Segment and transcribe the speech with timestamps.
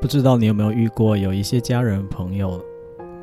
[0.00, 2.62] 不知道你有没有遇过，有一些家人朋友，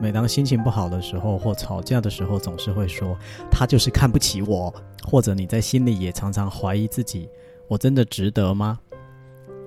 [0.02, 3.18] 每当心情不好的时候或吵架的时候，总是会说
[3.50, 4.74] 他就是看不起我，
[5.04, 7.30] 或者你在心里也常常怀疑自己：
[7.68, 8.80] 我真的值得吗？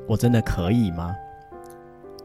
[0.07, 1.15] 我真的可以吗？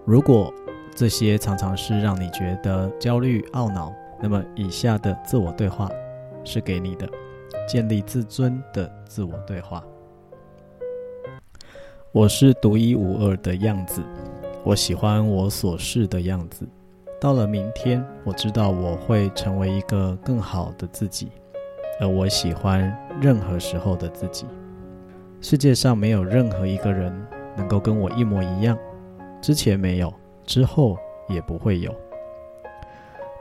[0.05, 0.53] 如果
[0.93, 5.89] 这些常常是让你觉得焦虑懊恼，那么以下的自我对话
[6.43, 7.07] 是给你的，
[7.67, 9.81] 建立自尊的自我对话。
[12.11, 14.03] 我是独一无二的样子，
[14.63, 16.67] 我喜欢我所是的样子。
[17.19, 21.29] 到了明天，我知道我会成为一个更好的自己，
[21.99, 24.45] 而我喜欢任何时候的自己。
[25.41, 27.11] 世界上没有任何一个人
[27.57, 28.77] 能够跟我一模一样，
[29.41, 30.13] 之前没有，
[30.45, 31.93] 之后也不会有。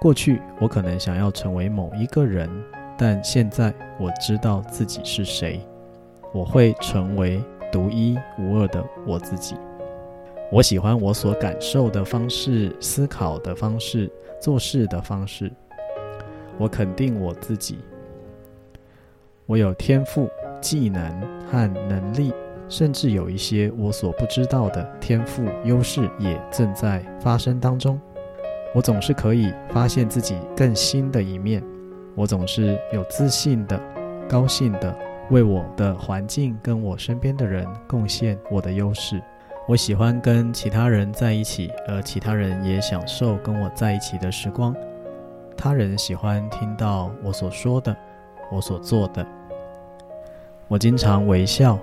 [0.01, 2.49] 过去我可能想要成为某一个人，
[2.97, 5.61] 但现在我知道自己是谁，
[6.33, 7.43] 我会成为。
[7.73, 9.55] 独一无二的我自己，
[10.53, 15.51] 我喜欢我所感受的方式、思考的方式、做事的方式。
[16.59, 17.79] 我肯定我自己，
[19.47, 20.29] 我有天赋、
[20.61, 21.09] 技能
[21.49, 22.33] 和能力，
[22.69, 27.99] 甚至有一些我所不知道的天赋优势也正在发生当中。
[28.75, 31.63] 我总是可以发现自己更新的一面，
[32.17, 33.81] 我总是有自信的、
[34.29, 34.93] 高兴的。
[35.31, 39.23] 为我的环境跟我身边的人贡献我的优势。
[39.71, 44.75] 我喜欢跟其他人在一起，而其他人也享受跟我在一起的时光。
[45.57, 47.97] 他人喜欢听到我所说的，
[48.51, 49.25] 我所做的。
[50.67, 51.79] 我经常微笑，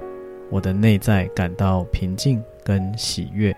[0.49, 3.55] 我的内在感到平静跟喜悦。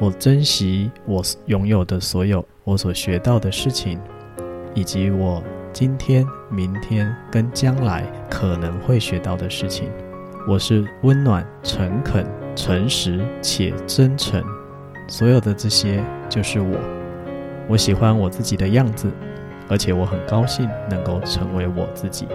[0.00, 4.00] 我珍惜我拥有的所有，我所学到的事情，
[4.74, 5.40] 以及我。
[5.72, 9.88] 今天、明天跟将来可能会学到的事情，
[10.48, 14.42] 我是温暖、诚恳、诚实且真诚。
[15.08, 16.78] 所有的这些就是我。
[17.68, 19.10] 我喜欢我自己的样子，
[19.68, 22.26] 而且我很高兴能够成为我自己。